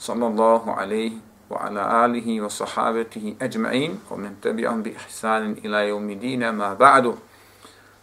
صلى 0.00 0.26
الله 0.26 0.64
wa 0.64 1.12
وعلى 1.50 1.82
آله 2.04 2.40
wa 2.40 3.42
أجمعين 3.42 4.00
ومن 4.10 4.40
تبعهم 4.42 4.82
بإحسان 4.82 5.52
إلى 5.64 5.92
ila 5.92 6.20
دين 6.20 6.54
ma 6.56 6.74
ba'du. 6.74 7.14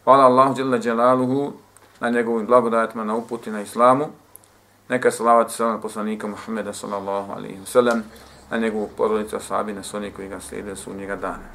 قال 0.05 0.19
الله 0.19 0.53
جل 0.53 0.79
جلاله 0.79 1.53
na 2.02 2.09
njegovim 2.09 2.45
blagodatima, 2.45 3.03
na 3.03 3.16
uputi, 3.16 3.49
na 3.49 3.61
islamu. 3.61 4.05
Neka 4.89 5.11
salavat 5.11 5.52
sa 5.52 5.77
poslanika 5.81 6.27
Muhammeda 6.27 6.73
sallallahu 6.73 7.31
alaihi 7.33 7.59
wa 7.59 7.66
sallam, 7.66 8.03
na 8.52 8.57
njegovu 8.57 8.89
porodicu 8.97 9.35
ashabi, 9.35 9.73
na 9.73 9.83
sonje 9.83 10.11
koji 10.11 10.29
ga 10.29 10.39
slijede 10.39 10.75
su 10.75 10.94
njega 10.94 11.16
dana. 11.16 11.47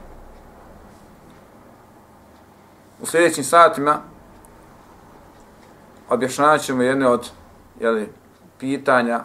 U 3.03 3.07
sljedećim 3.07 3.45
satima 3.45 4.01
objašnjavat 6.11 6.61
ćemo 6.61 6.83
jedne 6.83 7.09
od 7.09 7.31
jeli, 7.81 8.09
pitanja 8.59 9.25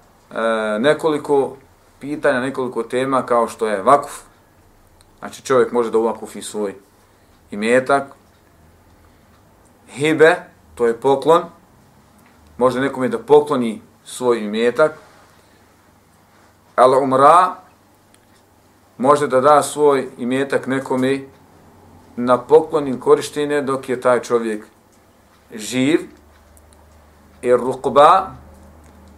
e, 0.33 0.79
nekoliko 0.79 1.55
pitanja, 1.99 2.39
nekoliko 2.39 2.83
tema 2.83 3.25
kao 3.25 3.47
što 3.47 3.67
je 3.67 3.81
vakuf. 3.81 4.19
Znači 5.19 5.41
čovjek 5.41 5.71
može 5.71 5.91
da 5.91 5.97
uvakufi 5.97 6.41
svoj 6.41 6.75
imetak. 7.51 8.03
Hibe, 9.89 10.35
to 10.75 10.87
je 10.87 10.99
poklon. 10.99 11.43
Može 12.57 12.79
nekome 12.79 13.07
da 13.07 13.19
pokloni 13.19 13.81
svoj 14.05 14.39
imetak. 14.39 14.91
Al 16.75 17.03
umra, 17.03 17.55
može 18.97 19.27
da 19.27 19.41
da 19.41 19.61
svoj 19.63 20.09
imetak 20.17 20.67
nekome 20.67 21.19
na 22.15 22.37
poklon 22.37 22.87
ili 22.87 22.99
korištenje 22.99 23.61
dok 23.61 23.89
je 23.89 24.01
taj 24.01 24.19
čovjek 24.21 24.65
živ. 25.53 25.99
I 27.41 27.53
rukba, 27.53 28.31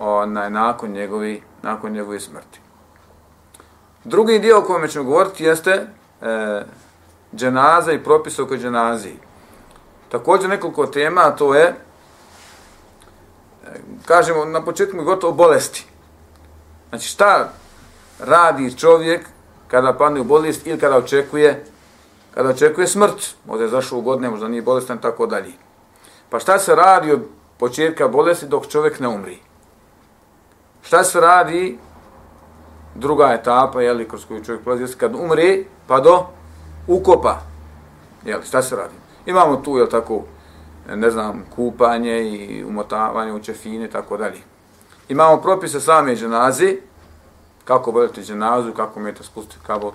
onaj, 0.00 0.50
nakon, 0.50 0.90
njegovi, 0.90 1.42
nakon 1.62 1.92
njegove 1.92 2.20
smrti. 2.20 2.60
Drugi 4.04 4.38
dio 4.38 4.58
o 4.58 4.62
kojem 4.62 4.88
ćemo 4.88 5.04
govoriti 5.04 5.44
jeste 5.44 5.70
e, 5.70 5.86
dženaza 7.36 7.92
i 7.92 8.04
propis 8.04 8.38
oko 8.38 8.56
dženaziji. 8.56 9.18
Također 10.08 10.50
nekoliko 10.50 10.86
tema, 10.86 11.30
to 11.30 11.54
je, 11.54 11.64
e, 11.64 11.74
kažemo, 14.06 14.44
na 14.44 14.64
početku 14.64 15.04
gotovo 15.04 15.32
bolesti. 15.32 15.86
Znači 16.88 17.08
šta 17.08 17.52
radi 18.18 18.78
čovjek 18.78 19.28
kada 19.68 19.92
padne 19.92 20.20
u 20.20 20.24
bolest 20.24 20.66
ili 20.66 20.80
kada 20.80 20.96
očekuje 20.96 21.64
kada 22.34 22.48
očekuje 22.48 22.86
smrt, 22.86 23.34
možda 23.46 23.64
je 23.64 23.70
zašao 23.70 23.98
u 23.98 24.02
godine, 24.02 24.30
možda 24.30 24.48
nije 24.48 24.62
bolestan, 24.62 24.98
tako 24.98 25.26
dalje. 25.26 25.52
Pa 26.30 26.38
šta 26.38 26.58
se 26.58 26.74
radi 26.74 27.12
od 27.12 27.20
početka 27.58 28.08
bolesti 28.08 28.46
dok 28.46 28.66
čovjek 28.66 29.00
ne 29.00 29.08
umri? 29.08 29.38
Šta 30.82 31.04
se 31.04 31.20
radi 31.20 31.78
druga 32.94 33.32
etapa, 33.32 33.82
jeli, 33.82 34.08
kroz 34.08 34.24
koju 34.24 34.44
čovjek 34.44 34.62
prolazi, 34.64 34.96
kad 34.96 35.14
umre, 35.14 35.58
pa 35.86 36.00
do 36.00 36.26
ukopa. 36.86 37.40
Jeli, 38.24 38.46
šta 38.46 38.62
se 38.62 38.76
radi? 38.76 38.94
Imamo 39.26 39.56
tu, 39.56 39.76
jel 39.76 39.86
tako, 39.86 40.22
ne 40.94 41.10
znam, 41.10 41.44
kupanje 41.56 42.22
i 42.22 42.64
umotavanje 42.64 43.32
u 43.32 43.42
čefine, 43.42 43.90
tako 43.90 44.16
dalje. 44.16 44.40
Imamo 45.08 45.36
propise 45.36 45.80
same 45.80 46.16
dženazi, 46.16 46.78
kako 47.64 47.90
voditi 47.90 48.22
dženazu, 48.22 48.72
kako 48.72 49.00
umijete 49.00 49.22
spustiti 49.22 49.64
kabot. 49.66 49.94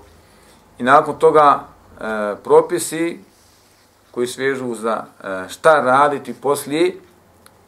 I 0.77 0.83
nakon 0.83 1.19
toga 1.19 1.59
e, 1.59 2.35
propisi 2.43 3.19
koji 4.11 4.27
svežu 4.27 4.75
za 4.75 5.03
e, 5.23 5.49
šta 5.49 5.81
raditi 5.81 6.33
poslije, 6.33 6.95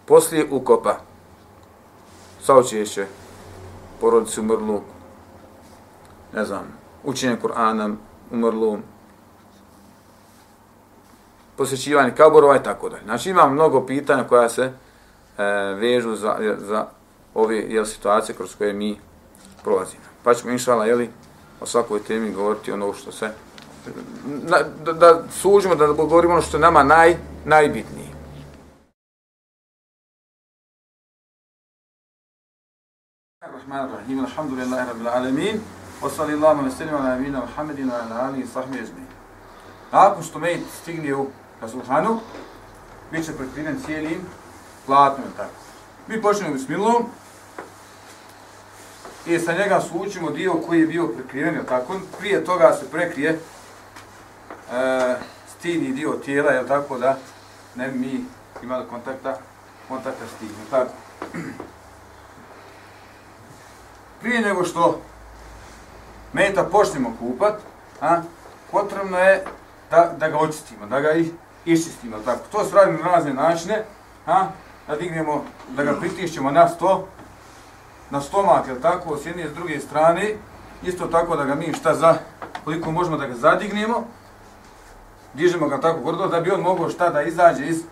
poslije 0.06 0.48
ukopa 0.52 1.07
saučešće 2.48 3.06
porodicu 4.02 4.42
umrlu, 4.42 4.82
ne 6.34 6.46
znam, 6.46 6.64
učenje 7.04 7.38
Kur'ana 7.44 7.96
umrlu, 8.32 8.78
posjećivanje 11.58 12.16
kaborova 12.16 12.56
i 12.56 12.64
tako 12.64 12.90
dalje. 12.90 13.04
Znači 13.04 13.30
imam 13.30 13.54
mnogo 13.54 13.86
pitanja 13.86 14.24
koja 14.24 14.50
se 14.50 14.64
e, 14.64 15.44
vežu 15.80 16.16
za, 16.16 16.56
za 16.58 16.86
ove 17.34 17.58
jel, 17.58 17.86
situacije 17.86 18.36
kroz 18.36 18.56
koje 18.56 18.74
mi 18.74 19.00
prolazimo. 19.64 20.04
Pa 20.24 20.34
ćemo 20.34 20.52
inšala, 20.52 20.86
jeli, 20.86 21.10
o 21.62 21.66
svakoj 21.66 22.04
temi 22.04 22.32
govoriti 22.32 22.72
ono 22.72 22.94
što 22.94 23.12
se, 23.12 23.30
na, 24.26 24.58
da, 24.86 24.94
da 24.94 25.24
sužimo, 25.32 25.76
da 25.76 25.88
govorimo 25.88 26.34
ono 26.34 26.42
što 26.42 26.58
je 26.58 26.62
nama 26.62 26.84
naj, 26.84 27.18
najbitnije. 27.46 28.17
الرحمن 33.68 33.90
الرحيم 33.90 34.26
الحمد 34.26 34.52
لله 34.52 34.90
رب 34.90 35.02
العالمين 35.02 35.64
وصلى 36.02 36.34
الله 36.34 36.54
وسلم 36.54 36.96
على 36.96 37.20
نبينا 37.20 37.40
محمد 37.40 37.80
وعلى 37.80 38.30
اله 38.30 38.44
وصحبه 38.44 38.80
اجمعين 38.80 39.12
Nakon 39.92 40.24
što 40.24 40.40
med 40.40 40.60
stigne 40.82 41.16
u 41.16 41.28
Kazuhanu, 41.60 42.20
bit 43.12 43.26
će 43.26 43.38
prekriven 43.38 43.82
cijelim 43.86 44.22
platnom, 44.86 45.28
tako. 45.38 45.60
Mi 46.08 46.22
počnemo 46.22 46.58
s 46.58 46.70
i 49.26 49.40
sa 49.40 49.54
njega 49.54 49.82
slučimo 49.82 50.32
dio 50.32 50.54
koji 50.54 50.80
je 50.80 50.88
bio 50.88 51.08
prekriven, 51.08 51.56
je 51.56 51.66
tako. 51.66 52.00
Prije 52.20 52.46
toga 52.46 52.74
se 52.74 52.92
prekrije 52.92 53.30
e, 53.30 53.40
stini 55.58 55.94
dio 55.94 56.12
tijela, 56.12 56.52
je 56.52 56.68
tako 56.68 56.98
da 56.98 57.18
ne 57.76 57.92
mi 57.92 58.26
imali 58.64 58.86
kontakta, 58.90 59.38
kontakta 59.88 60.26
s 60.36 60.40
tijelim, 60.40 60.66
tako 60.70 60.92
prije 64.28 64.42
nego 64.42 64.64
što 64.64 65.00
meta 66.34 66.64
počnemo 66.64 67.14
kupat, 67.20 67.54
a, 68.02 68.22
potrebno 68.72 69.20
je 69.20 69.44
da, 69.92 70.14
da 70.18 70.30
ga 70.30 70.38
očistimo, 70.38 70.86
da 70.86 71.00
ga 71.00 71.12
i 71.12 71.32
iščistimo. 71.66 72.18
Tako. 72.26 72.40
To 72.52 72.64
se 72.64 72.76
radi 72.76 72.92
na 73.04 73.12
razne 73.12 73.34
načine, 73.34 73.84
ha? 74.26 74.48
da 74.88 74.96
dignemo, 74.96 75.44
da 75.70 75.84
ga 75.84 75.94
pritišćemo 76.00 76.52
na 76.52 76.68
sto, 76.70 77.08
na 78.10 78.22
stomak, 78.22 78.68
jel 78.68 78.76
tako, 78.82 79.18
s 79.18 79.26
jedne 79.26 79.44
i 79.44 79.48
s 79.48 79.54
druge 79.54 79.80
strane, 79.80 80.36
isto 80.84 81.08
tako 81.08 81.36
da 81.36 81.44
ga 81.44 81.56
mi 81.56 81.74
šta 81.74 81.96
za, 81.96 82.16
koliko 82.64 82.92
možemo 82.92 83.18
da 83.18 83.28
ga 83.28 83.36
zadignemo, 83.36 84.08
dižemo 85.34 85.68
ga 85.68 85.82
tako 85.82 86.00
gordo, 86.00 86.28
da 86.28 86.42
bi 86.42 86.52
on 86.52 86.62
mogao 86.62 86.90
šta 86.90 87.10
da 87.10 87.22
izađe 87.22 87.68
iz, 87.68 87.84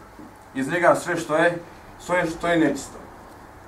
iz 0.56 0.68
njega 0.68 0.96
sve 0.96 1.18
što 1.18 1.36
je, 1.36 1.60
sve 2.00 2.26
što 2.26 2.48
je 2.48 2.58
nečisto. 2.58 3.00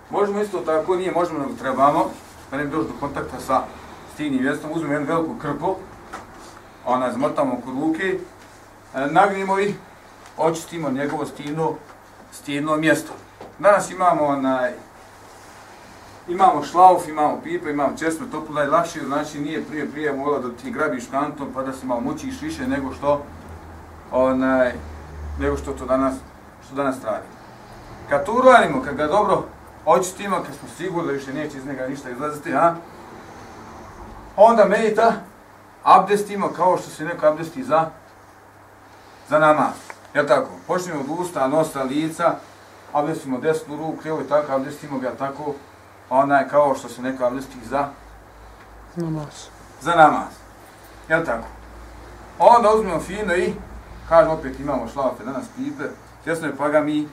Možemo 0.09 0.41
isto 0.41 0.59
tako, 0.59 0.95
nije 0.95 1.11
možemo 1.11 1.39
nego 1.39 1.53
trebamo, 1.53 2.11
da 2.51 2.57
ne 2.57 2.65
bi 2.65 2.71
došli 2.71 2.87
do 2.87 2.93
kontakta 2.99 3.39
sa 3.39 3.63
stinim 4.13 4.43
mjestom, 4.43 4.71
uzmemo 4.73 4.93
jednu 4.93 5.07
veliku 5.07 5.35
krpu, 5.39 5.75
ona 6.85 7.13
zmotamo 7.13 7.53
oko 7.53 7.71
ruke, 7.71 8.19
e, 8.95 9.07
nagnimo 9.11 9.59
i 9.59 9.73
očistimo 10.37 10.89
njegovo 10.89 11.25
stino, 11.25 11.73
stino 12.31 12.77
mjesto. 12.77 13.13
Danas 13.59 13.91
imamo 13.91 14.25
onaj, 14.25 14.71
imamo 16.27 16.63
šlauf, 16.63 17.07
imamo 17.07 17.41
pipa, 17.43 17.69
imamo 17.69 17.97
česme, 17.97 18.25
to 18.31 18.59
je 18.61 18.67
lakše, 18.67 18.99
znači 19.05 19.39
nije 19.39 19.63
prije 19.65 19.91
prije 19.91 20.13
mogla 20.13 20.39
da 20.39 20.49
ti 20.51 20.71
grabiš 20.71 21.03
kantom 21.11 21.47
pa 21.53 21.63
da 21.63 21.73
se 21.73 21.85
malo 21.85 22.01
mučiš 22.01 22.41
više 22.41 22.67
nego 22.67 22.93
što 22.93 23.21
onaj, 24.11 24.73
nego 25.39 25.57
što 25.57 25.73
to 25.73 25.85
danas, 25.85 26.15
što 26.65 26.75
danas 26.75 26.95
radi. 27.03 27.25
Kad 28.09 28.25
to 28.25 28.33
uradimo, 28.33 28.81
kad 28.81 28.95
ga 28.95 29.07
dobro 29.07 29.43
očistimo, 29.87 30.35
kad 30.35 30.55
smo 30.55 30.69
sigurni 30.77 31.07
da 31.07 31.13
više 31.13 31.33
neće 31.33 31.57
iz 31.57 31.65
njega 31.65 31.87
ništa 31.87 32.09
izlaziti, 32.09 32.53
a? 32.53 32.75
onda 34.35 34.65
medita, 34.65 35.13
abdestimo 35.83 36.49
kao 36.49 36.77
što 36.77 36.89
se 36.89 37.05
neko 37.05 37.27
abdesti 37.27 37.63
za, 37.63 37.89
za 39.29 39.39
namaz. 39.39 39.73
Ja 40.13 40.25
tako? 40.25 40.49
Počnemo 40.67 40.99
od 40.99 41.19
usta, 41.19 41.47
nosa, 41.47 41.83
lica, 41.83 42.35
abdestimo 42.93 43.39
desnu 43.39 43.77
ruku, 43.77 43.97
krivo 44.01 44.21
i 44.21 44.29
tako, 44.29 44.53
abdestimo 44.53 44.99
ga 44.99 45.11
tako, 45.15 45.53
onaj 46.09 46.49
kao 46.49 46.75
što 46.75 46.89
se 46.89 47.01
neko 47.01 47.25
abdesti 47.25 47.65
za 47.69 47.87
namaz. 48.95 49.47
Za 49.81 49.95
namaz. 49.95 50.33
Ja 51.09 51.23
tako? 51.23 51.47
Onda 52.39 52.73
uzmemo 52.73 52.99
fino 52.99 53.35
i, 53.35 53.53
kažem 54.09 54.31
opet 54.31 54.59
imamo 54.59 54.87
šlafe 54.87 55.23
danas 55.25 55.45
pipe, 55.55 55.83
tjesno 56.23 56.47
je 56.47 56.55
pa 56.55 56.69
ga 56.69 56.81
mi, 56.81 57.07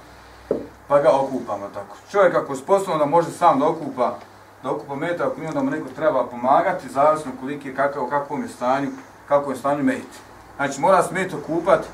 pa 0.88 1.00
ga 1.00 1.11
okupamo 1.12 1.69
tako. 1.75 1.96
Čovjek 2.11 2.35
ako 2.35 2.52
je 2.52 2.58
sposobno 2.58 2.99
da 2.99 3.06
može 3.06 3.31
sam 3.31 3.61
da 3.61 3.69
okupa, 3.69 4.19
da 4.62 4.70
okupa 4.70 4.94
meta, 4.94 5.26
ako 5.26 5.41
nije 5.41 5.52
da 5.52 5.62
mu 5.62 5.70
neko 5.70 5.88
treba 5.96 6.26
pomagati, 6.26 6.88
zavisno 6.88 7.32
koliki 7.41 7.69
je 7.69 7.75
kakav, 7.75 8.06
kakvom 8.06 8.43
je 8.43 8.49
stanju, 8.49 8.91
kako 9.29 9.50
je 9.50 9.56
stanju 9.56 9.85
meta. 9.85 10.19
Znači 10.56 10.81
mora 10.81 11.02
se 11.02 11.14
met 11.14 11.35
okupat, 11.35 11.85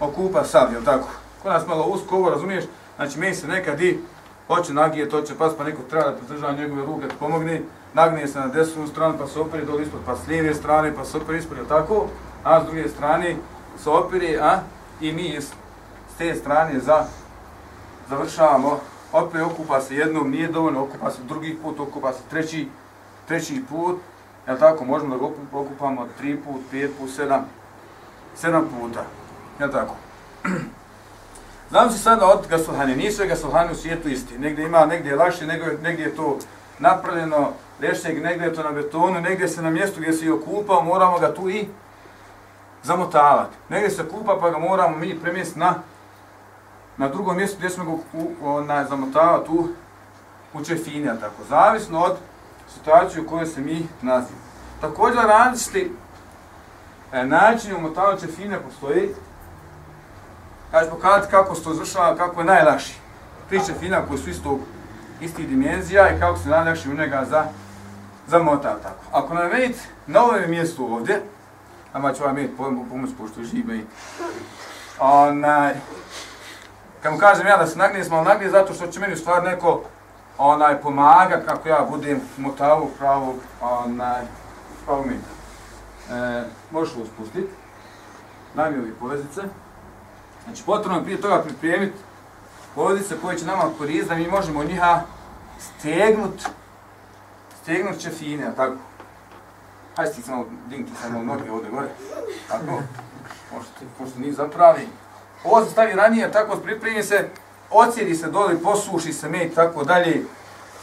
okupa 0.00 0.44
sam, 0.44 0.72
jel 0.72 0.84
tako? 0.84 1.08
Kod 1.42 1.52
nas 1.52 1.66
malo 1.66 1.86
usko 1.86 2.16
ovo, 2.16 2.30
razumiješ? 2.30 2.64
Znači 2.96 3.18
meni 3.18 3.34
se 3.34 3.48
nekad 3.48 3.80
i 3.80 4.00
hoće 4.46 4.72
nagije, 4.72 5.08
to 5.08 5.22
će 5.22 5.38
pas, 5.38 5.52
pa 5.58 5.64
neko 5.64 5.82
treba 5.90 6.10
da 6.10 6.16
podržava 6.16 6.52
njegove 6.52 6.86
ruke, 6.86 7.06
da 7.06 7.14
pomogne, 7.20 7.62
nagnije 7.94 8.28
se 8.28 8.40
na 8.40 8.46
desnu 8.46 8.86
stranu, 8.86 9.14
pa 9.18 9.26
se 9.26 9.40
opere 9.40 9.64
dole 9.64 9.82
ispod, 9.82 10.00
pa 10.06 10.16
s 10.16 10.28
lijeve 10.28 10.54
strane, 10.54 10.94
pa 10.94 11.04
se 11.04 11.16
opere 11.16 11.38
ispod, 11.38 11.56
jel 11.56 11.66
tako? 11.66 12.06
A 12.44 12.60
s 12.60 12.66
druge 12.66 12.88
strane 12.88 13.36
se 13.78 13.90
opere, 13.90 14.38
a? 14.42 14.58
I 15.00 15.12
mi 15.12 15.36
s 15.40 15.52
te 16.18 16.34
strane 16.34 16.80
za, 16.80 17.04
završavamo, 18.08 18.80
opet 19.12 19.42
okupa 19.42 19.80
se 19.80 19.96
jednom, 19.96 20.30
nije 20.30 20.48
dovoljno, 20.48 20.82
okupa 20.82 21.10
se 21.10 21.22
drugi 21.28 21.58
put, 21.62 21.80
okupa 21.80 22.12
se 22.12 22.20
treći, 22.30 22.68
treći 23.28 23.62
put, 23.68 23.98
jel 24.46 24.58
tako? 24.58 24.84
Možemo 24.84 25.16
da 25.16 25.20
ga 25.20 25.58
okupamo 25.58 26.06
tri 26.18 26.36
put, 26.36 26.60
pet 26.70 26.90
put, 26.98 27.10
sedam, 27.10 27.44
sedam 28.34 28.68
puta, 28.80 29.04
jel 29.60 29.72
tako? 29.72 29.94
Znam 31.70 31.90
se 31.90 31.98
sada 31.98 32.26
od 32.26 32.46
gasulhane, 32.48 32.96
nisu 32.96 33.22
je 33.22 33.28
gasulhane 33.28 33.72
u 33.72 33.74
svijetu 33.74 34.08
isti. 34.08 34.38
Negdje 34.38 34.66
ima, 34.66 34.86
negdje 34.86 35.10
je 35.10 35.16
lakše, 35.16 35.46
negdje, 35.46 35.78
negdje 35.82 36.04
je 36.04 36.16
to 36.16 36.38
napravljeno 36.78 37.52
lešćeg, 37.80 38.22
negdje 38.22 38.46
je 38.46 38.54
to 38.54 38.62
na 38.62 38.72
betonu, 38.72 39.20
negdje 39.20 39.48
se 39.48 39.62
na 39.62 39.70
mjestu 39.70 40.00
gdje 40.00 40.12
se 40.12 40.24
je 40.24 40.32
okupao, 40.32 40.82
moramo 40.82 41.18
ga 41.18 41.34
tu 41.34 41.50
i 41.50 41.68
zamotavati. 42.82 43.56
Negdje 43.68 43.90
se 43.90 44.08
kupa 44.08 44.38
pa 44.40 44.50
ga 44.50 44.58
moramo 44.58 44.96
mi 44.96 45.20
premjestiti 45.20 45.60
na, 45.60 45.74
na 46.96 47.08
drugom 47.08 47.36
mjestu 47.36 47.56
gdje 47.58 47.70
smo 47.70 47.84
ga 47.84 47.92
na, 48.66 48.84
zamotavati 48.84 49.46
tu 49.46 49.68
u 50.54 50.64
čefinija. 50.64 51.14
Tako. 51.14 51.44
Zavisno 51.48 52.00
od 52.00 52.16
situacije 52.74 53.22
u 53.22 53.26
kojoj 53.26 53.46
se 53.46 53.60
mi 53.60 53.88
nazivamo. 54.02 54.46
Također 54.80 55.22
različiti 55.22 55.92
e, 57.12 57.26
načini 57.26 57.74
umotavanja 57.74 58.20
čefine 58.20 58.60
postoji 58.60 59.14
ja 60.72 60.84
ću 60.84 60.90
pokazati 60.90 61.30
kako 61.30 61.54
se 61.54 61.64
to 61.64 61.72
izvršava, 61.72 62.16
kako 62.16 62.40
je 62.40 62.46
najlakši. 62.46 62.94
Priče 63.48 63.74
fina 63.80 64.06
koji 64.08 64.18
su 64.18 64.30
isto 64.30 64.58
istih 65.20 65.48
dimenzija 65.48 66.10
i 66.10 66.20
kako 66.20 66.38
se 66.38 66.48
najlakši 66.48 66.90
u 66.90 66.94
njega 66.94 67.24
za, 67.30 67.44
zamota 68.26 68.78
tako. 68.82 69.04
Ako 69.12 69.34
nam 69.34 69.50
vidite 69.50 69.80
na 70.06 70.24
ovom 70.24 70.40
mjestu 70.48 70.94
ovdje, 70.94 71.22
a 71.92 72.12
ću 72.14 72.24
vam 72.24 72.34
vidjeti 72.34 72.56
pomoć 72.56 73.10
pošto 73.18 73.44
žive 73.44 73.76
i 73.76 73.84
onaj, 74.98 75.74
kad 77.06 77.12
mu 77.12 77.20
kažem 77.20 77.46
ja 77.46 77.56
da 77.56 77.66
se 77.66 77.78
nagnijem, 77.78 78.04
smo 78.04 78.22
nagnijem 78.22 78.52
zato 78.52 78.74
što 78.74 78.86
će 78.86 79.00
meni 79.00 79.14
u 79.14 79.16
stvari 79.16 79.46
neko 79.46 79.82
onaj 80.38 80.80
pomaga 80.80 81.42
kako 81.46 81.68
ja 81.68 81.86
budem 81.90 82.20
motavu 82.36 82.90
pravog 82.98 83.36
onaj 83.60 84.22
pravog 84.84 85.06
mita. 85.06 85.28
E, 86.10 86.44
možeš 86.70 86.96
ovo 86.96 87.06
spustiti. 87.06 87.48
Daj 88.54 88.70
mi 88.70 88.78
ove 88.78 88.94
povezice. 89.00 89.40
Znači, 90.44 90.62
potrebno 90.66 90.98
je 90.98 91.04
prije 91.04 91.20
toga 91.20 91.42
pripremiti 91.42 91.98
povezice 92.74 93.14
koje 93.22 93.38
će 93.38 93.46
nama 93.46 93.62
koristiti 93.78 94.08
da 94.08 94.14
mi 94.14 94.28
možemo 94.28 94.64
njiha 94.64 95.00
stegnut, 95.58 96.48
stegnut 97.62 98.00
čefine, 98.00 98.46
a 98.46 98.52
tako. 98.52 98.76
Hajde 99.96 100.12
ti 100.12 100.22
samo 100.22 100.44
dinki 100.68 100.92
samo 101.02 101.22
noge 101.22 101.50
ovdje 101.50 101.70
gore. 101.70 101.88
Tako. 102.48 102.82
Možete, 103.52 103.84
pošto 103.98 104.18
nije 104.18 104.32
zapravi. 104.32 104.88
Ovo 105.44 105.64
se 105.64 105.70
stavi 105.70 105.92
ranije, 105.92 106.32
tako 106.32 106.56
pripremi 106.56 107.02
se, 107.02 107.28
ocijedi 107.70 108.14
se 108.14 108.30
dole, 108.30 108.62
posuši 108.62 109.12
se 109.12 109.28
med, 109.28 109.54
tako 109.54 109.84
dalje. 109.84 110.22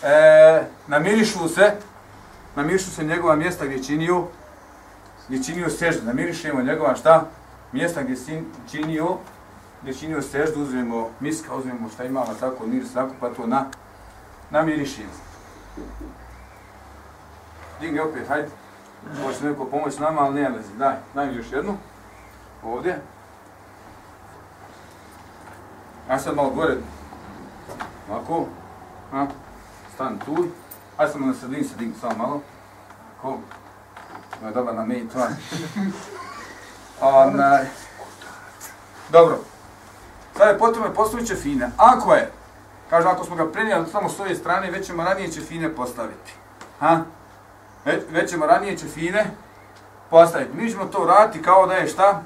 E, 0.03 0.63
namirišu 0.87 1.47
se, 1.49 1.71
namirišu 2.55 2.91
se 2.91 3.03
njegova 3.03 3.35
mjesta 3.35 3.65
gdje 3.65 3.83
činio, 3.83 4.23
gdje 5.27 5.43
činio 5.43 5.69
seždu. 5.69 6.05
Namirišemo 6.05 6.61
njegova 6.61 6.95
šta? 6.95 7.25
Mjesta 7.71 8.03
gdje 8.03 8.15
činio 8.71 9.17
gdje 9.83 9.93
činio 9.93 10.21
seždu, 10.21 10.61
uzmemo 10.61 11.09
miska, 11.19 11.55
uzmemo 11.55 11.89
šta 11.89 12.03
imamo 12.03 12.33
tako 12.39 12.67
miris, 12.67 12.93
tako 12.93 13.11
pa 13.19 13.29
to 13.29 13.47
na, 13.47 13.65
namirišimo. 14.49 15.09
Digni 17.81 17.99
opet, 17.99 18.27
hajde. 18.27 18.47
Može 19.23 19.45
neko 19.45 19.65
pomoći 19.65 20.01
nama, 20.01 20.21
ali 20.21 20.41
ne 20.41 20.49
lezi. 20.49 20.77
Daj, 20.77 20.95
daj 21.13 21.27
mi 21.27 21.35
još 21.35 21.51
jednu. 21.51 21.77
Ovdje. 22.63 23.01
Ja 26.09 26.19
sad 26.19 26.35
malo 26.35 26.49
gore. 26.49 26.77
Ovako. 28.09 28.45
Ha. 29.11 29.27
Stani 29.93 30.19
tu. 30.25 30.47
Ajde 30.97 31.11
samo 31.11 31.25
na 31.25 31.33
sredini 31.33 31.63
se 31.63 31.75
digni, 31.77 31.93
samo 32.01 32.17
malo. 32.17 32.41
Ovako. 33.23 33.39
Ovo 34.41 34.47
je 34.47 34.53
dobar 34.53 34.75
na 34.75 34.85
meni, 34.85 35.09
to 35.09 35.19
je. 35.19 35.29
Dobro. 39.09 39.39
Sada 40.37 40.49
je 40.49 40.57
potrebno 40.57 40.93
postaviti 40.93 41.29
čefine. 41.29 41.71
Ako 41.77 42.13
je, 42.13 42.31
kaže, 42.89 43.07
ako 43.07 43.25
smo 43.25 43.35
ga 43.35 43.51
prenijeli 43.51 43.87
samo 43.91 44.09
s 44.09 44.19
ove 44.19 44.35
strane, 44.35 44.71
već 44.71 44.87
ćemo 44.87 45.03
ranije 45.03 45.31
čefine 45.31 45.75
postaviti. 45.75 46.33
Ha? 46.79 46.99
Već, 47.85 48.03
već 48.11 48.29
ćemo 48.29 48.45
ranije 48.45 48.77
čefine 48.77 49.25
postaviti. 50.09 50.57
Mi 50.57 50.71
ćemo 50.71 50.85
to 50.85 51.05
raditi 51.05 51.41
kao 51.41 51.67
da 51.67 51.73
je 51.73 51.87
šta? 51.87 52.21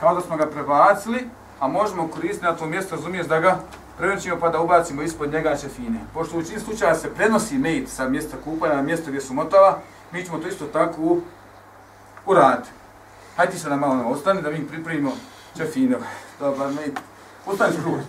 Kao 0.00 0.14
da 0.14 0.20
smo 0.20 0.36
ga 0.36 0.46
prebacili, 0.46 1.28
a 1.60 1.68
možemo 1.68 2.08
koristiti 2.08 2.44
na 2.44 2.56
to 2.56 2.66
mjesto, 2.66 2.96
razumiješ 2.96 3.26
da 3.26 3.40
ga 3.40 3.58
prenoćimo 3.98 4.36
pa 4.40 4.48
da 4.48 4.60
ubacimo 4.60 5.02
ispod 5.02 5.32
njega 5.32 5.56
čefine. 5.56 6.00
Pošto 6.14 6.38
u 6.38 6.42
čini 6.42 6.60
slučaja 6.60 6.94
se 6.94 7.14
prenosi 7.14 7.58
mejt 7.58 7.88
sa 7.88 8.08
mjesta 8.08 8.36
kupanja 8.44 8.74
na 8.74 8.82
mjesto 8.82 9.06
gdje 9.08 9.20
su 9.20 9.34
motava, 9.34 9.78
mi 10.12 10.24
ćemo 10.24 10.38
to 10.38 10.48
isto 10.48 10.66
tako 10.66 11.02
u, 11.02 11.20
uraditi. 12.26 12.68
Hajde 13.36 13.52
ti 13.52 13.58
se 13.58 13.70
na 13.70 13.76
malo 13.76 13.92
ono, 13.92 14.08
ostani 14.08 14.42
da 14.42 14.50
mi 14.50 14.68
pripremimo 14.68 15.12
čefine. 15.56 15.96
Dobar 16.40 16.72
mejt. 16.72 17.00
Ustani 17.46 17.72
skruž. 17.72 18.02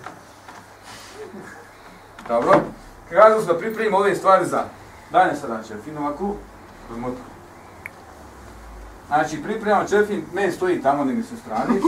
Dobro. 2.28 2.62
Kada 3.10 3.42
da 3.42 3.58
pripremimo 3.58 3.98
ove 3.98 4.16
stvari 4.16 4.46
za 4.46 4.64
danje 5.12 5.36
sada 5.36 5.64
šefinovaku 5.64 6.36
kroz 6.88 7.00
motavu. 7.00 7.37
Znači, 9.08 9.44
pripremamo 9.44 9.88
čefin, 9.88 10.26
men 10.34 10.52
stoji 10.52 10.82
tamo 10.82 11.04
negdje 11.04 11.24
sa 11.24 11.36
strani. 11.36 11.82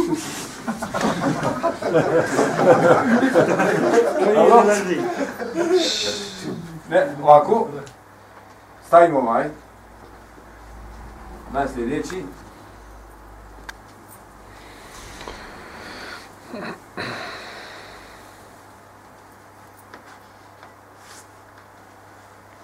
ne, 6.90 7.16
ovako. 7.24 7.68
Stavimo 8.88 9.20
ovaj. 9.20 9.50
Daj 11.54 11.68
sljedeći. 11.74 12.24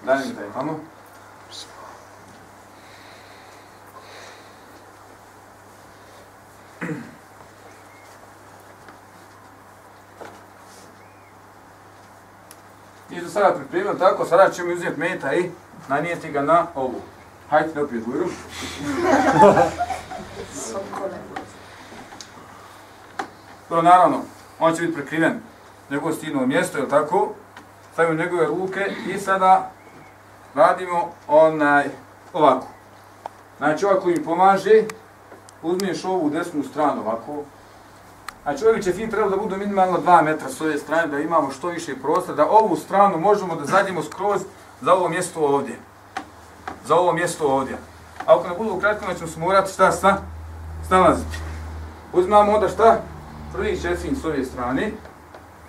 Daj 0.04 0.18
mi 0.18 0.34
taj 0.34 0.52
tamo. 0.54 0.80
I 13.10 13.20
do 13.20 13.25
sada 13.36 13.54
pripremio 13.54 13.94
tako, 13.94 14.24
sada 14.24 14.50
ćemo 14.50 14.72
uzeti 14.72 15.00
meta 15.00 15.34
i 15.34 15.50
nanijeti 15.88 16.30
ga 16.30 16.42
na 16.42 16.66
ovu. 16.74 17.00
Hajde 17.50 17.72
da 17.74 17.82
opet 17.82 18.02
ujru. 18.06 18.26
To 23.68 23.82
naravno, 23.90 24.20
on 24.60 24.74
će 24.74 24.82
biti 24.82 24.94
prekriven 24.94 25.40
njegovo 25.90 26.12
stino 26.12 26.46
mjesto, 26.46 26.78
je 26.78 26.88
tako? 26.88 27.32
Stavimo 27.92 28.22
njegove 28.22 28.46
ruke 28.46 28.86
i 29.08 29.18
sada 29.18 29.70
radimo 30.54 31.12
onaj 31.28 31.84
ovako. 32.32 32.66
Znači 33.58 33.86
ovako 33.86 34.08
mi 34.08 34.24
pomaže, 34.24 34.84
uzmiješ 35.62 36.04
ovu 36.04 36.30
desnu 36.30 36.62
stranu 36.62 37.00
ovako 37.00 37.44
a 38.46 38.56
čovjek 38.56 38.84
će 38.84 38.92
fin 38.92 39.10
treba 39.10 39.28
da 39.28 39.36
budu 39.36 39.56
minimalno 39.56 39.98
2 39.98 40.22
metra 40.22 40.48
s 40.48 40.60
ove 40.60 40.78
strane, 40.78 41.06
da 41.06 41.18
imamo 41.18 41.50
što 41.50 41.68
više 41.68 41.96
prostora, 41.96 42.36
da 42.36 42.50
ovu 42.50 42.76
stranu 42.76 43.18
možemo 43.18 43.56
da 43.56 43.64
zadimo 43.64 44.02
skroz 44.02 44.40
za 44.80 44.94
ovo 44.94 45.08
mjesto 45.08 45.40
ovdje. 45.40 45.76
Za 46.84 46.94
ovo 46.94 47.12
mjesto 47.12 47.46
ovdje. 47.46 47.76
A 48.26 48.36
ako 48.36 48.48
ne 48.48 48.54
budu 48.58 48.74
u 48.74 48.80
kratkom, 48.80 49.14
ćemo 49.14 49.30
se 49.30 49.40
morati 49.40 49.72
šta 49.72 49.92
sta, 49.92 50.18
snalaziti. 50.86 51.36
Uzmamo 52.12 52.52
onda 52.52 52.68
šta? 52.68 53.00
Prvi 53.52 53.80
četvin 53.82 54.16
s 54.16 54.24
ove 54.24 54.44
strane, 54.44 54.90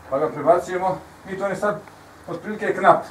pa 0.09 0.19
ga 0.19 0.29
prebacujemo. 0.29 0.97
Mi 1.29 1.37
to 1.39 1.47
ne 1.47 1.55
sad 1.55 1.79
otprilike 2.27 2.75
knap. 2.75 3.03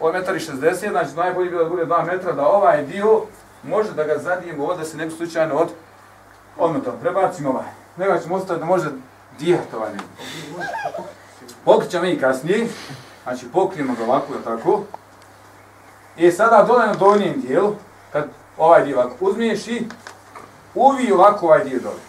Ovo 0.00 0.10
je 0.10 0.18
metar 0.18 0.36
i 0.36 0.40
60, 0.40 0.90
znači 0.90 1.16
najbolje 1.16 1.50
bilo 1.50 1.64
da 1.64 1.70
bude 1.70 1.86
2 1.86 2.06
metra, 2.06 2.32
da 2.32 2.48
ovaj 2.48 2.82
dio 2.82 3.22
može 3.62 3.92
da 3.92 4.04
ga 4.04 4.18
zadijemo 4.18 4.64
ovdje 4.64 4.78
da 4.78 4.84
se 4.84 4.96
ne 4.96 5.06
bi 5.06 5.12
slučajno 5.12 5.54
od 5.54 5.68
odmetao. 6.58 6.94
Prebacimo 7.00 7.50
ovaj. 7.50 7.83
Nego 7.96 8.18
ćemo 8.18 8.34
ostaviti 8.34 8.60
da 8.60 8.66
može 8.66 8.90
dijeti 9.38 9.76
ovaj 9.76 9.90
i 12.12 12.20
kasnije. 12.20 12.66
Znači 13.22 13.46
pokrijemo 13.52 13.94
ga 13.94 14.04
ovako, 14.04 14.34
je 14.34 14.44
tako? 14.44 14.82
I 16.16 16.30
sada 16.30 16.62
dole 16.62 16.86
na 16.86 16.94
donjem 16.94 17.40
dijelu, 17.40 17.74
kad 18.12 18.24
ovaj 18.58 18.84
dio 18.84 19.00
ovako 19.00 19.16
uzmiješ 19.20 19.68
i 19.68 19.88
uvi 20.74 21.12
ovako 21.12 21.46
ovaj 21.46 21.64
dio 21.64 21.80
dole. 21.80 22.00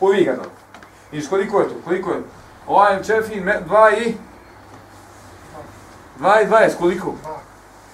Uvi 0.00 0.24
ga 0.24 0.32
dole. 0.32 0.48
Viš 1.12 1.28
koliko 1.28 1.60
je 1.60 1.68
to? 1.68 1.74
Koliko 1.84 2.10
je? 2.10 2.22
Ovaj 2.66 3.02
čefin, 3.02 3.44
2 3.68 4.06
i... 4.06 4.14
Dva 6.18 6.40
i 6.40 6.46
dvajest, 6.46 6.78
koliko? 6.78 7.14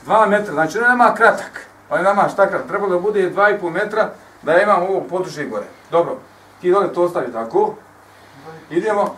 2 0.07 0.28
metra, 0.28 0.54
znači 0.54 0.78
on 0.78 0.88
nema 0.88 1.14
kratak. 1.14 1.66
On 1.90 2.02
nema 2.02 2.28
šta 2.28 2.49
kratak, 2.49 2.69
trebalo 2.69 2.92
da 2.92 3.00
bude 3.00 3.30
dva 3.30 3.50
i 3.50 3.59
pol 3.59 3.71
metra 3.71 4.11
da 4.42 4.62
imam 4.62 4.83
ovo 4.83 5.00
područje 5.00 5.47
gore. 5.47 5.66
Dobro, 5.90 6.16
ti 6.61 6.70
dole 6.70 6.92
to 6.92 7.02
ostavi 7.02 7.32
tako. 7.32 7.75
Idemo. 8.70 9.16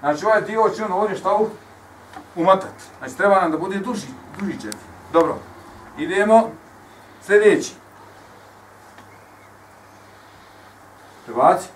Znači 0.00 0.24
ovaj 0.24 0.40
dio 0.42 0.68
će 0.76 0.84
on 0.84 0.92
ovdje 0.92 1.16
šta 1.16 1.36
u? 1.36 1.48
Umatat. 2.36 2.74
Znači 2.98 3.16
treba 3.16 3.40
nam 3.40 3.50
da 3.50 3.58
bude 3.58 3.78
duži, 3.78 4.06
duži 4.38 4.52
čefin. 4.52 4.78
Dobro, 5.12 5.36
idemo. 5.98 6.50
Sljedeći. 7.22 7.74
Prebaci. 11.26 11.68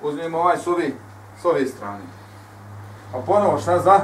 Uzmemo 0.00 0.38
ovaj 0.38 0.58
s 0.58 0.66
ove, 0.66 0.90
s 1.42 1.44
ove 1.44 1.66
strane. 1.66 2.04
A 3.14 3.18
ponovo 3.26 3.58
šta 3.58 3.78
za? 3.78 4.00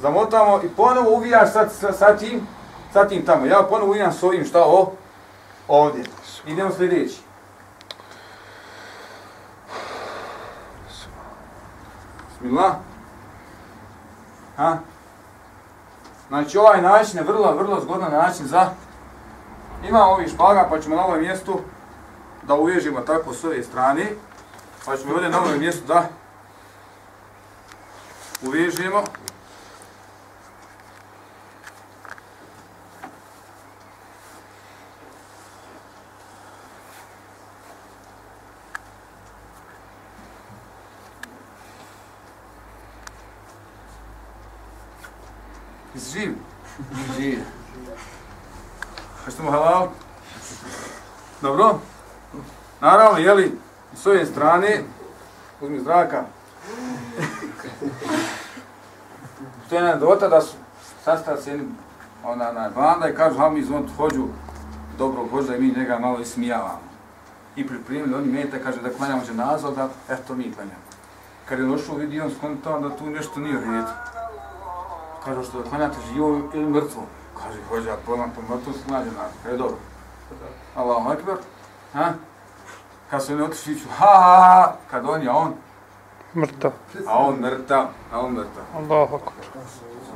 Zamotamo 0.00 0.60
i 0.62 0.68
ponovo 0.68 1.10
uvijaš 1.10 1.52
sa, 1.52 1.68
sa, 1.68 1.92
sa, 1.92 2.16
tim, 2.16 2.46
sa 2.92 3.08
tim 3.08 3.26
tamo. 3.26 3.46
Ja 3.46 3.66
ponovo 3.68 3.90
uvijam 3.90 4.12
s 4.12 4.22
ovim 4.22 4.44
šta 4.44 4.64
o, 4.66 4.92
ovdje. 5.68 6.04
Idemo 6.46 6.70
sljedeći. 6.70 7.20
Bismillah. 12.28 12.74
Ha? 14.56 14.78
Znači 16.28 16.58
ovaj 16.58 16.82
način 16.82 17.18
je 17.18 17.24
vrlo, 17.24 17.54
vrlo 17.54 17.80
zgodan 17.80 18.12
način 18.12 18.46
za... 18.46 18.70
Ima 19.88 20.04
ovih 20.04 20.28
špaga 20.28 20.66
pa 20.70 20.80
ćemo 20.80 20.96
na 20.96 21.04
ovom 21.04 21.20
mjestu 21.20 21.60
da 22.42 22.54
uvežimo 22.54 23.00
tako 23.00 23.34
s 23.34 23.44
ove 23.44 23.62
strane. 23.62 24.06
Pa 24.86 24.96
ćemo 24.96 25.14
ovdje 25.14 25.28
na 25.28 25.40
ovom 25.40 25.58
mjestu 25.58 25.86
da 25.86 26.08
uvežemo. 28.42 29.02
Jesi 45.94 46.18
živ? 46.18 46.34
Živ. 47.18 47.38
Hoćete 49.24 49.42
mu 49.42 49.50
halal? 49.50 49.88
Dobro. 51.42 51.78
Naravno, 52.80 53.18
jeli, 53.18 53.58
s 53.94 54.06
ove 54.06 54.26
strane, 54.26 54.82
uzmi 55.60 55.80
zraka. 55.80 56.24
To 59.68 59.74
je 59.74 59.80
anegdota 59.82 60.28
da 60.28 60.40
su 60.40 60.56
sastavci 61.04 61.50
jedni 61.50 61.66
ona 62.24 62.52
na 62.52 62.70
banda 62.74 63.08
i 63.08 63.14
kažu, 63.14 63.38
ha 63.38 63.50
mi 63.50 63.62
zvon 63.62 63.88
hođu 63.96 64.26
dobro 64.98 65.22
i 65.56 65.60
mi 65.60 65.74
njega 65.76 65.98
malo 65.98 66.20
ismijavamo. 66.20 66.92
I 67.56 67.66
pripremili 67.66 68.14
oni 68.14 68.26
meta, 68.26 68.58
kaže 68.58 68.80
da 68.80 68.90
klanjamo 68.90 69.22
dženazu, 69.26 69.70
da 69.70 69.88
eto 70.08 70.34
mi 70.34 70.52
klanjamo. 70.54 70.82
Kad 71.48 71.58
je 71.58 71.64
došao 71.64 71.96
vidio 71.96 72.24
on 72.24 72.30
skontao 72.38 72.80
da 72.80 72.96
tu 72.96 73.06
nešto 73.06 73.40
nije 73.40 73.58
u 73.58 73.60
redu. 73.60 74.21
Kaže 75.24 75.42
što 75.48 75.62
da 75.62 75.68
klanjate 75.68 75.96
živo 76.12 76.40
ili 76.54 76.66
mrtvo. 76.66 77.02
Kaže, 77.42 77.58
hođa, 77.68 77.90
ja 77.90 77.96
pojmam 78.06 78.30
to 78.30 78.42
mrtvo, 78.54 78.72
se 78.72 78.92
nađe 78.92 79.10
na. 79.10 79.24
Kaže, 79.42 79.56
dobro. 79.56 79.76
Allahu 80.76 81.08
akbar. 81.10 81.36
Ha? 81.92 82.12
Kad 83.10 83.24
su 83.24 83.32
oni 83.32 83.42
otišli, 83.42 83.76
ha, 83.98 84.06
ha, 84.06 84.40
ha, 84.40 84.72
kad 84.90 85.04
on 85.08 85.22
je 85.22 85.30
on, 85.30 85.52
Mrtav. 86.36 86.70
a 87.06 87.18
on 87.18 87.34
mrtav, 87.40 87.84
a 88.12 88.20
on 88.20 88.32
mrtav. 88.32 88.64
Allahu 88.76 89.14
akbar. 89.16 89.32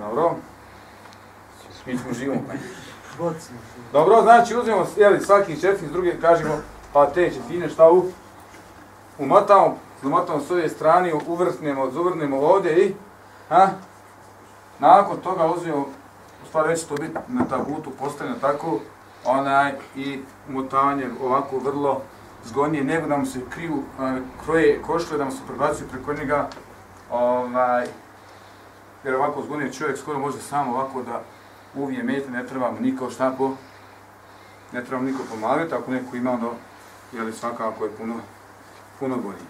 Dobro. 0.00 0.34
Mi 1.86 1.98
ćemo 1.98 2.12
živom. 2.14 2.38
Dobro, 3.92 4.22
znači 4.22 4.56
uzmemo 4.56 4.86
jeli, 4.96 5.20
svaki 5.20 5.60
četiri 5.60 5.88
s 5.88 5.92
druge, 5.92 6.20
kažemo, 6.20 6.54
pa 6.92 7.06
te 7.06 7.30
četine 7.30 7.68
šta 7.68 7.90
u, 7.90 8.04
umotamo, 9.18 9.76
zamotamo 10.02 10.40
s 10.40 10.50
ove 10.50 10.68
strane, 10.68 11.14
uvrtnemo, 11.26 11.90
zuvrnemo 11.90 12.36
ovdje 12.40 12.86
i, 12.86 12.94
ha, 13.48 13.68
nakon 14.78 15.16
toga 15.16 15.46
uzmemo, 15.46 15.86
u 16.44 16.46
stvari 16.48 16.68
već 16.68 16.84
to 16.84 16.94
biti 16.94 17.18
na 17.28 17.44
tabutu 17.44 17.90
postavljeno 17.98 18.38
tako, 18.40 18.78
onaj, 19.24 19.74
i 19.96 20.20
umotavanje 20.48 21.10
ovako 21.22 21.58
vrlo 21.58 22.02
zgodnije, 22.44 22.84
nego 22.84 23.06
da 23.06 23.16
mu 23.16 23.26
se 23.26 23.40
kriju, 23.50 23.74
uh, 23.74 23.82
kroje 24.44 24.82
košle, 24.82 25.18
da 25.18 25.24
mu 25.24 25.30
se 25.30 25.46
prebacuju 25.46 25.88
preko 25.88 26.14
njega, 26.14 26.48
ovaj, 27.10 27.86
jer 29.04 29.14
ovako 29.14 29.42
zgodnije 29.42 29.72
čovjek 29.72 29.98
skoro 29.98 30.18
može 30.18 30.38
samo 30.38 30.72
ovako 30.72 31.02
da 31.02 31.22
uvije 31.74 32.02
mete, 32.02 32.30
ne 32.30 32.46
treba 32.46 32.70
mu 32.70 32.80
niko 32.80 33.10
šta 33.10 33.34
po, 33.38 33.50
ne 34.72 34.84
treba 34.84 35.02
mu 35.02 35.08
niko 35.08 35.22
pomagati, 35.30 35.74
ako 35.74 35.90
neko 35.90 36.16
ima, 36.16 36.30
onda, 36.32 36.50
jeli 37.12 37.32
svakako 37.32 37.84
je 37.84 37.90
puno, 37.90 38.14
puno 38.98 39.16
bolji. 39.16 39.46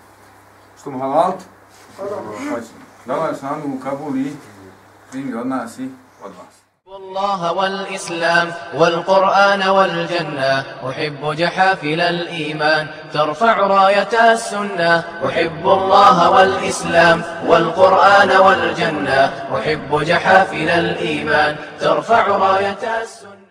Što 0.81 0.91
mu 0.91 0.99
halal? 0.99 1.33
Dala 3.07 3.29
je 3.29 3.35
s 3.35 3.43
nama 3.43 3.57
u 3.65 3.81
Kabul 3.83 4.17
i 5.07 5.11
primi 5.11 5.35
od 5.35 5.47
nas 5.47 5.79
i 5.79 5.89
od 6.25 6.33
vas. 6.33 6.57
الله 6.87 7.53
والإسلام 7.53 8.53
والقرآن 8.75 9.69
والجنة 9.69 10.65
أحب 10.89 11.33
جحافل 11.33 12.01
الإيمان 12.01 12.87
ترفع 13.13 13.57
راية 13.59 14.33
السنة 14.33 15.05
أحب 15.27 15.65
الله 15.69 16.31
والإسلام 16.31 17.23
والقرآن 17.47 18.31
والجنة 18.31 19.33
أحب 19.57 20.01
جحافل 20.03 20.69
الإيمان 20.69 21.57
ترفع 21.81 22.27
راية 22.27 23.03
السنة 23.03 23.46